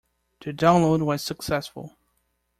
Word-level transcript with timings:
The 0.39 0.51
download 0.51 1.03
was 1.03 1.21
successful. 1.21 1.95